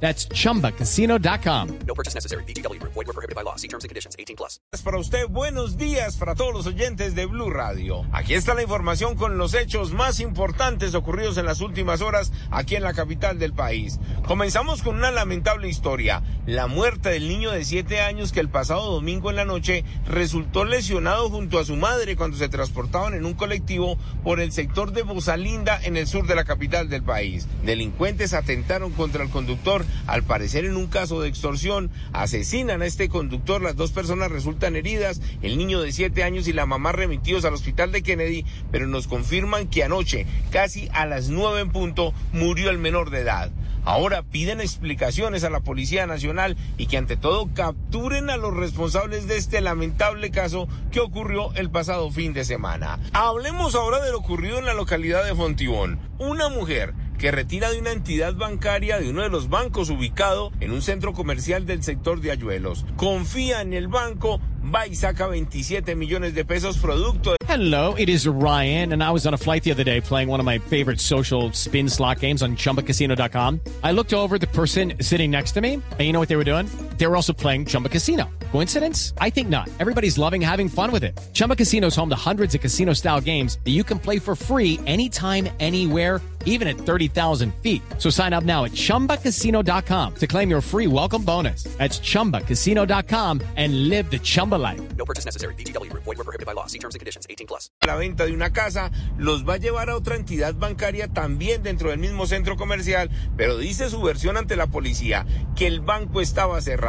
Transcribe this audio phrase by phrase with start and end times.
[0.00, 1.78] That's chumbacasino.com.
[1.86, 2.44] No purchase necessary.
[2.44, 2.80] BGW.
[2.82, 3.56] Void were prohibited by law.
[3.56, 4.14] See terms and conditions.
[4.18, 4.60] 18 plus.
[4.84, 8.04] Para usted, buenos días para todos los oyentes de Blue Radio.
[8.12, 12.76] Aquí está la información con los hechos más importantes ocurridos en las últimas horas aquí
[12.76, 13.98] en la capital del país.
[14.26, 16.22] Comenzamos con una lamentable historia.
[16.44, 20.64] La muerte del niño de 7 años que el pasado domingo en la noche resultó
[20.64, 25.02] lesionado junto a su madre cuando se transportaban en un colectivo por el sector de
[25.02, 27.48] Bozalinda en el sur de la capital del país.
[27.64, 33.08] Delincuentes atentaron contra el conductor al parecer en un caso de extorsión, asesinan a este
[33.08, 37.44] conductor, las dos personas resultan heridas, el niño de siete años y la mamá remitidos
[37.44, 42.12] al hospital de Kennedy, pero nos confirman que anoche, casi a las nueve en punto,
[42.32, 43.50] murió el menor de edad.
[43.86, 49.28] Ahora piden explicaciones a la Policía Nacional y que ante todo capturen a los responsables
[49.28, 52.98] de este lamentable caso que ocurrió el pasado fin de semana.
[53.12, 56.00] Hablemos ahora de lo ocurrido en la localidad de Fontibón.
[56.18, 60.72] Una mujer que retira de una entidad bancaria de uno de los bancos ubicado en
[60.72, 62.84] un centro comercial del sector de Ayuelos.
[62.96, 68.26] Confía en el banco, va y saca 27 millones de pesos producto Hello, it is
[68.26, 71.00] Ryan, and I was on a flight the other day playing one of my favorite
[71.00, 73.60] social spin slot games on chumbacasino.com.
[73.82, 76.44] I looked over the person sitting next to me, and you know what they were
[76.44, 76.68] doing?
[76.98, 78.24] They were also playing Chumba Casino.
[78.52, 79.12] Coincidence?
[79.20, 79.68] I think not.
[79.78, 81.18] Everybody's loving having fun with it.
[81.34, 84.34] Chumba Casino is home to hundreds of casino style games that you can play for
[84.34, 87.82] free anytime, anywhere, even at 30,000 feet.
[87.98, 91.64] So sign up now at chumbacasino.com to claim your free welcome bonus.
[91.76, 94.80] That's chumbacasino.com and live the Chumba life.
[94.96, 95.54] No purchase necessary.
[95.54, 95.92] BGW.
[95.92, 96.66] Void were prohibited by law.
[96.66, 97.26] See terms and conditions.
[97.28, 97.68] 18 plus.
[97.84, 101.90] la venta de una casa, los va a llevar a otra entidad bancaria también dentro
[101.90, 105.26] del mismo centro comercial, pero dice su versión ante la policía
[105.56, 106.85] que el banco estaba cerrado.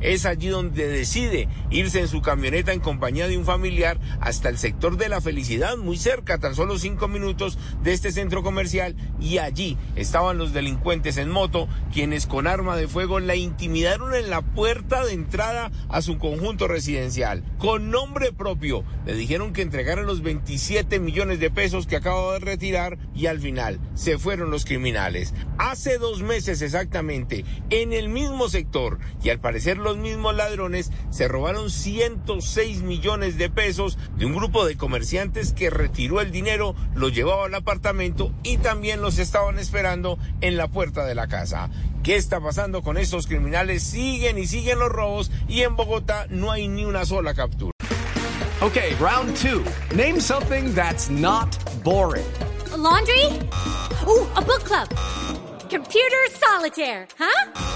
[0.00, 4.58] Es allí donde decide irse en su camioneta en compañía de un familiar hasta el
[4.58, 9.38] sector de la felicidad, muy cerca, tan solo cinco minutos de este centro comercial, y
[9.38, 14.42] allí estaban los delincuentes en moto, quienes con arma de fuego la intimidaron en la
[14.42, 17.44] puerta de entrada a su conjunto residencial.
[17.58, 22.40] Con nombre propio, le dijeron que entregara los 27 millones de pesos que acaba de
[22.40, 25.34] retirar y al final se fueron los criminales.
[25.58, 31.28] Hace dos meses exactamente, en el mismo sector y al parecer los mismos ladrones se
[31.28, 37.08] robaron 106 millones de pesos de un grupo de comerciantes que retiró el dinero, lo
[37.08, 41.70] llevaba al apartamento y también los estaban esperando en la puerta de la casa.
[42.02, 43.82] ¿Qué está pasando con estos criminales?
[43.82, 47.72] Siguen y siguen los robos y en Bogotá no hay ni una sola captura.
[48.62, 49.62] Okay, round two.
[49.94, 52.24] Name something that's not boring.
[52.72, 53.26] A laundry?
[54.06, 54.88] Ooh, a book club.
[55.68, 57.75] Computer solitaire, huh?